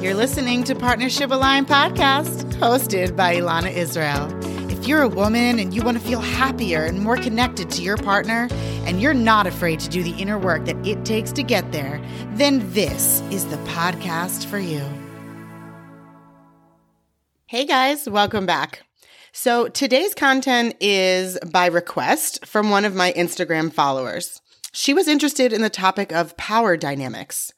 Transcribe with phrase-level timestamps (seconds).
[0.00, 4.28] You're listening to Partnership Aligned Podcast, hosted by Elana Israel.
[4.70, 7.96] If you're a woman and you want to feel happier and more connected to your
[7.96, 8.46] partner,
[8.86, 12.00] and you're not afraid to do the inner work that it takes to get there,
[12.34, 14.84] then this is the podcast for you.
[17.46, 18.84] Hey guys, welcome back.
[19.32, 24.40] So today's content is by request from one of my Instagram followers.
[24.70, 27.52] She was interested in the topic of power dynamics.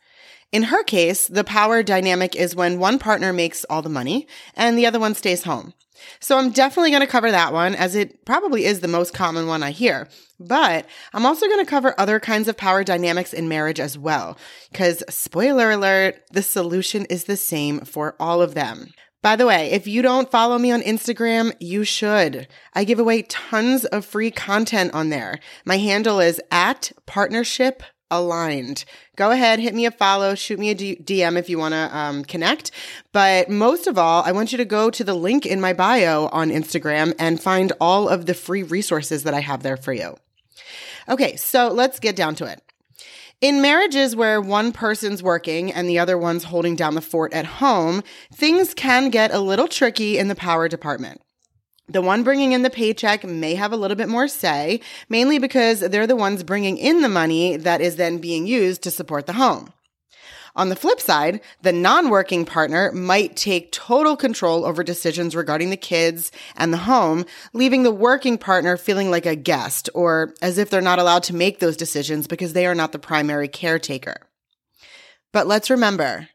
[0.53, 4.77] In her case, the power dynamic is when one partner makes all the money and
[4.77, 5.75] the other one stays home.
[6.19, 9.47] So I'm definitely going to cover that one as it probably is the most common
[9.47, 10.09] one I hear.
[10.41, 14.39] But I'm also going to cover other kinds of power dynamics in marriage as well.
[14.73, 18.89] Because spoiler alert, the solution is the same for all of them.
[19.23, 22.49] By the way, if you don't follow me on Instagram, you should.
[22.73, 25.39] I give away tons of free content on there.
[25.67, 28.85] My handle is at partnership aligned.
[29.17, 32.25] Go ahead, hit me a follow, shoot me a DM if you want to um,
[32.25, 32.71] connect.
[33.13, 36.27] But most of all, I want you to go to the link in my bio
[36.29, 40.17] on Instagram and find all of the free resources that I have there for you.
[41.09, 42.63] Okay, so let's get down to it.
[43.41, 47.47] In marriages where one person's working and the other one's holding down the fort at
[47.47, 51.23] home, things can get a little tricky in the power department.
[51.91, 55.81] The one bringing in the paycheck may have a little bit more say, mainly because
[55.81, 59.33] they're the ones bringing in the money that is then being used to support the
[59.33, 59.73] home.
[60.55, 65.77] On the flip side, the non-working partner might take total control over decisions regarding the
[65.77, 70.71] kids and the home, leaving the working partner feeling like a guest or as if
[70.71, 74.29] they're not allowed to make those decisions because they are not the primary caretaker.
[75.33, 76.29] But let's remember,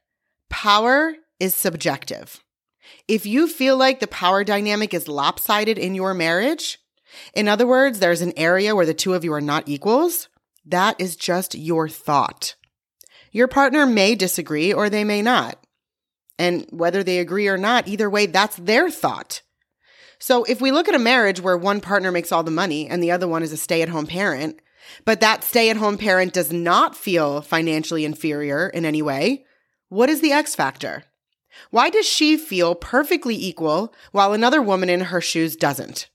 [0.50, 2.42] power is subjective.
[3.08, 6.80] If you feel like the power dynamic is lopsided in your marriage,
[7.34, 10.28] in other words, there's an area where the two of you are not equals,
[10.66, 12.56] that is just your thought.
[13.32, 15.64] Your partner may disagree or they may not.
[16.38, 19.42] And whether they agree or not, either way, that's their thought.
[20.20, 23.02] So if we look at a marriage where one partner makes all the money and
[23.02, 24.60] the other one is a stay at home parent,
[25.04, 29.46] but that stay at home parent does not feel financially inferior in any way,
[29.90, 31.04] what is the X factor?
[31.72, 36.10] Why does she feel perfectly equal while another woman in her shoes doesn't?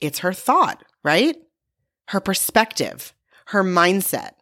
[0.00, 1.36] It's her thought, right?
[2.08, 3.14] Her perspective,
[3.46, 4.32] her mindset.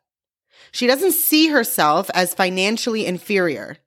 [0.72, 3.78] She doesn't see herself as financially inferior.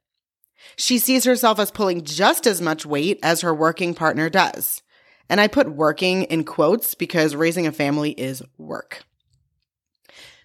[0.75, 4.81] She sees herself as pulling just as much weight as her working partner does.
[5.29, 9.03] And I put working in quotes because raising a family is work.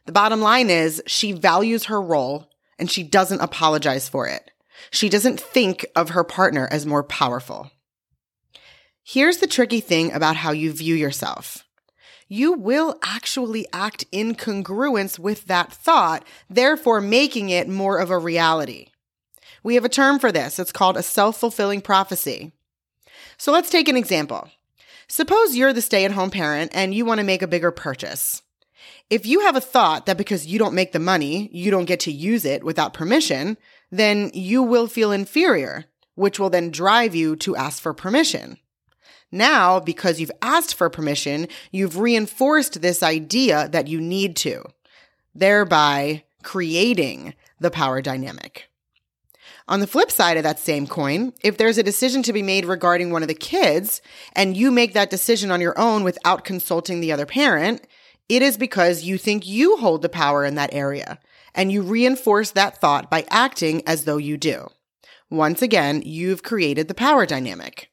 [0.06, 4.50] The bottom line is she values her role and she doesn't apologize for it.
[4.90, 7.70] She doesn't think of her partner as more powerful.
[9.04, 11.64] Here's the tricky thing about how you view yourself.
[12.28, 18.18] You will actually act in congruence with that thought, therefore making it more of a
[18.18, 18.88] reality.
[19.62, 20.58] We have a term for this.
[20.58, 22.52] It's called a self-fulfilling prophecy.
[23.36, 24.48] So let's take an example.
[25.08, 28.40] Suppose you're the stay-at-home parent and you want to make a bigger purchase.
[29.10, 32.00] If you have a thought that because you don't make the money, you don't get
[32.00, 33.58] to use it without permission,
[33.92, 38.56] then you will feel inferior, which will then drive you to ask for permission.
[39.30, 44.64] Now, because you've asked for permission, you've reinforced this idea that you need to,
[45.34, 48.68] thereby creating the power dynamic.
[49.68, 52.64] On the flip side of that same coin, if there's a decision to be made
[52.64, 54.02] regarding one of the kids
[54.34, 57.86] and you make that decision on your own without consulting the other parent,
[58.28, 61.18] it is because you think you hold the power in that area
[61.54, 64.68] and you reinforce that thought by acting as though you do.
[65.30, 67.90] Once again, you've created the power dynamic.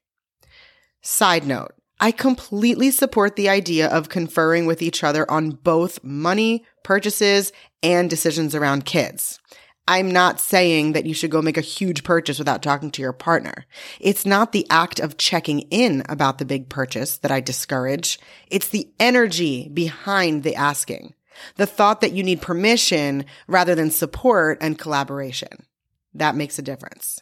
[1.02, 6.66] Side note, I completely support the idea of conferring with each other on both money,
[6.84, 7.52] purchases,
[7.84, 9.40] and decisions around kids.
[9.88, 13.12] I'm not saying that you should go make a huge purchase without talking to your
[13.12, 13.66] partner.
[14.00, 18.20] It's not the act of checking in about the big purchase that I discourage.
[18.52, 21.16] It's the energy behind the asking
[21.56, 25.66] the thought that you need permission rather than support and collaboration.
[26.14, 27.20] That makes a difference.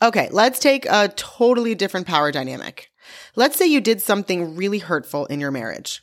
[0.00, 2.90] Okay, let's take a totally different power dynamic.
[3.34, 6.02] Let's say you did something really hurtful in your marriage.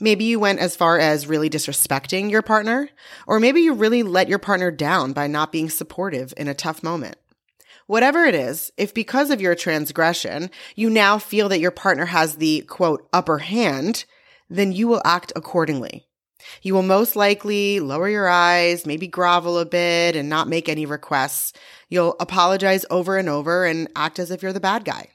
[0.00, 2.90] Maybe you went as far as really disrespecting your partner,
[3.26, 6.82] or maybe you really let your partner down by not being supportive in a tough
[6.82, 7.16] moment.
[7.86, 12.36] Whatever it is, if because of your transgression, you now feel that your partner has
[12.36, 14.04] the quote upper hand,
[14.48, 16.06] then you will act accordingly.
[16.62, 20.86] You will most likely lower your eyes, maybe grovel a bit and not make any
[20.86, 21.52] requests.
[21.88, 25.08] You'll apologize over and over and act as if you're the bad guy.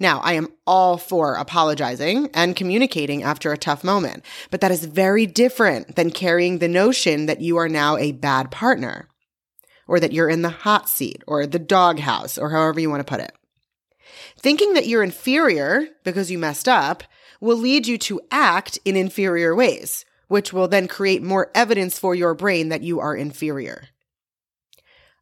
[0.00, 4.84] Now, I am all for apologizing and communicating after a tough moment, but that is
[4.84, 9.08] very different than carrying the notion that you are now a bad partner.
[9.88, 13.10] or that you're in the hot seat or the doghouse or however you want to
[13.10, 13.32] put it.
[14.38, 17.02] Thinking that you're inferior because you messed up
[17.40, 22.14] will lead you to act in inferior ways, which will then create more evidence for
[22.14, 23.88] your brain that you are inferior.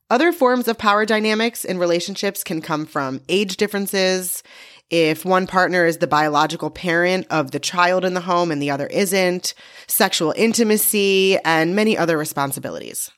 [0.08, 4.44] Other forms of power dynamics in relationships can come from age differences.
[4.88, 8.70] If one partner is the biological parent of the child in the home and the
[8.70, 9.52] other isn't,
[9.88, 13.10] sexual intimacy, and many other responsibilities.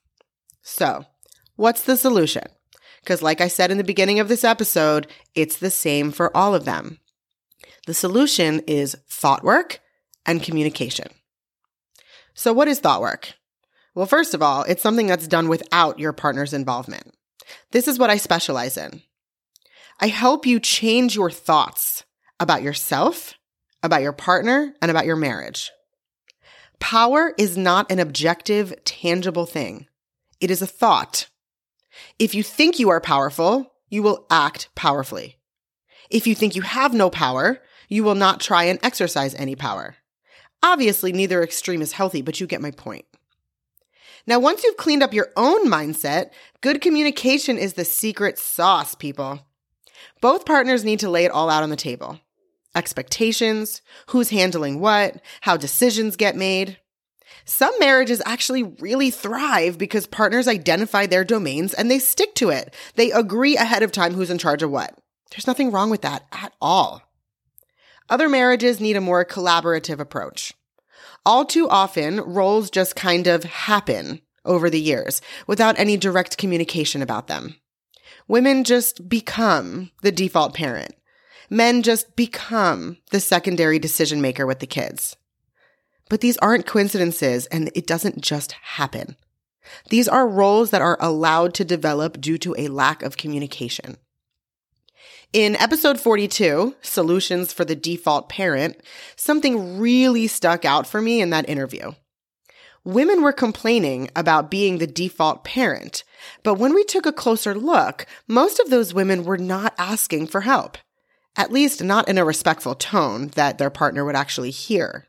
[0.62, 1.05] So,
[1.56, 2.44] what's the solution?
[3.02, 6.55] Because, like I said in the beginning of this episode, it's the same for all
[6.55, 7.00] of them.
[7.87, 9.81] The solution is thought work
[10.25, 11.08] and communication.
[12.38, 13.35] So, what is thought work?
[13.96, 17.12] Well, first of all, it's something that's done without your partner's involvement.
[17.73, 19.02] This is what I specialize in.
[19.99, 22.05] I help you change your thoughts
[22.38, 23.35] about yourself,
[23.82, 25.73] about your partner, and about your marriage.
[26.79, 29.88] Power is not an objective, tangible thing.
[30.40, 31.26] It is a thought.
[32.20, 35.38] If you think you are powerful, you will act powerfully.
[36.08, 37.58] If you think you have no power,
[37.88, 39.96] you will not try and exercise any power.
[40.62, 43.05] Obviously, neither extreme is healthy, but you get my point.
[44.26, 49.40] Now, once you've cleaned up your own mindset, good communication is the secret sauce, people.
[50.20, 52.20] Both partners need to lay it all out on the table
[52.75, 56.78] expectations, who's handling what, how decisions get made.
[57.44, 62.75] Some marriages actually really thrive because partners identify their domains and they stick to it.
[62.94, 64.96] They agree ahead of time who's in charge of what.
[65.31, 67.02] There's nothing wrong with that at all.
[68.08, 70.55] Other marriages need a more collaborative approach.
[71.26, 77.02] All too often, roles just kind of happen over the years without any direct communication
[77.02, 77.56] about them.
[78.26, 80.94] Women just become the default parent.
[81.50, 85.16] Men just become the secondary decision maker with the kids.
[86.08, 89.16] But these aren't coincidences and it doesn't just happen.
[89.90, 93.99] These are roles that are allowed to develop due to a lack of communication.
[95.34, 98.80] In episode 42, Solutions for the Default Parent,
[99.14, 101.92] something really stuck out for me in that interview.
[102.82, 106.02] Women were complaining about being the default parent,
[106.42, 110.40] but when we took a closer look, most of those women were not asking for
[110.40, 110.78] help.
[111.36, 115.08] At least not in a respectful tone that their partner would actually hear.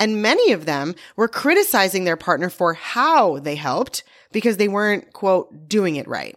[0.00, 4.02] And many of them were criticizing their partner for how they helped
[4.32, 6.36] because they weren't, quote, doing it right.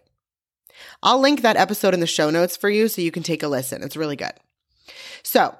[1.03, 3.47] I'll link that episode in the show notes for you so you can take a
[3.47, 3.83] listen.
[3.83, 4.33] It's really good.
[5.23, 5.55] So,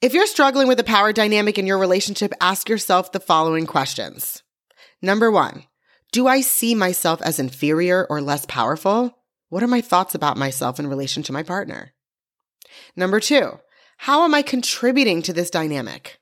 [0.00, 4.42] if you're struggling with the power dynamic in your relationship, ask yourself the following questions.
[5.00, 5.64] Number one,
[6.12, 9.18] do I see myself as inferior or less powerful?
[9.48, 11.92] What are my thoughts about myself in relation to my partner?
[12.96, 13.58] Number two,
[13.98, 16.18] how am I contributing to this dynamic?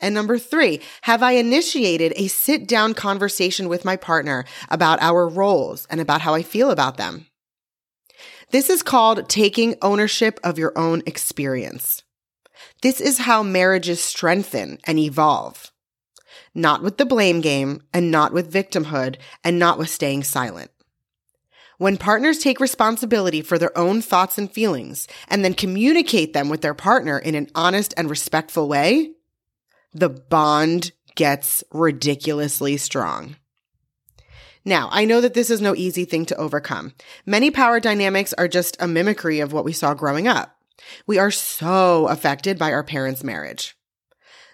[0.00, 5.26] And number three, have I initiated a sit down conversation with my partner about our
[5.28, 7.26] roles and about how I feel about them?
[8.50, 12.04] This is called taking ownership of your own experience.
[12.82, 15.72] This is how marriages strengthen and evolve.
[16.54, 20.70] Not with the blame game and not with victimhood and not with staying silent.
[21.78, 26.62] When partners take responsibility for their own thoughts and feelings and then communicate them with
[26.62, 29.12] their partner in an honest and respectful way,
[29.92, 33.36] the bond gets ridiculously strong.
[34.66, 36.92] Now, I know that this is no easy thing to overcome.
[37.24, 40.56] Many power dynamics are just a mimicry of what we saw growing up.
[41.06, 43.76] We are so affected by our parents' marriage.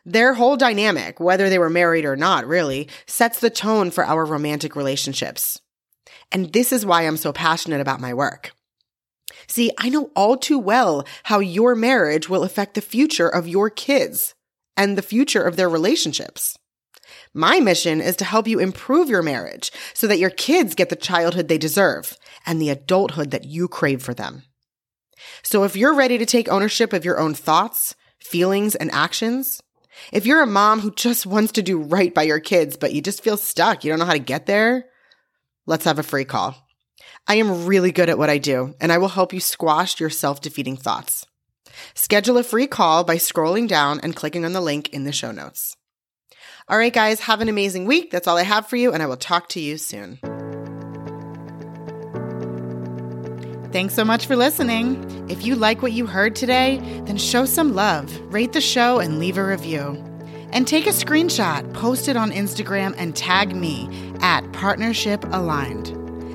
[0.05, 4.27] Their whole dynamic, whether they were married or not, really, sets the tone for our
[4.27, 5.59] romantic relationships.
[6.31, 8.53] And this is why I'm so passionate about my work.
[9.47, 13.71] See, I know all too well how your marriage will affect the future of your
[13.71, 14.35] kids
[14.77, 16.59] and the future of their relationships.
[17.35, 20.97] My mission is to help you improve your marriage so that your kids get the
[20.97, 22.17] childhood they deserve
[22.47, 24.43] and the adulthood that you crave for them.
[25.43, 29.63] So if you're ready to take ownership of your own thoughts, feelings, and actions,
[30.13, 33.03] if you're a mom who just wants to do right by your kids, but you
[33.03, 34.87] just feel stuck, you don't know how to get there,
[35.67, 36.57] let's have a free call.
[37.27, 40.11] I am really good at what I do, and I will help you squash your
[40.11, 41.27] self defeating thoughts.
[41.95, 45.31] Schedule a free call by scrolling down and clicking on the link in the show
[45.31, 45.77] notes.
[46.69, 48.13] All right, guys, have an amazing week.
[48.13, 50.19] That's all I have for you, and I will talk to you soon.
[53.73, 55.29] Thanks so much for listening.
[55.29, 59.19] If you like what you heard today, then show some love, rate the show, and
[59.19, 60.03] leave a review.
[60.53, 63.89] And take a screenshot, post it on Instagram, and tag me
[64.21, 65.89] at Partnership Aligned.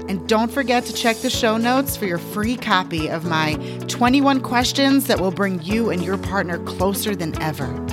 [0.09, 3.53] And don't forget to check the show notes for your free copy of my
[3.87, 7.86] 21 questions that will bring you and your partner closer than ever.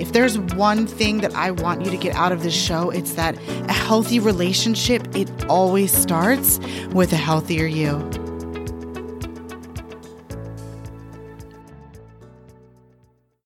[0.00, 3.14] If there's one thing that I want you to get out of this show, it's
[3.14, 3.36] that
[3.68, 6.60] a healthy relationship, it always starts
[6.92, 8.27] with a healthier you.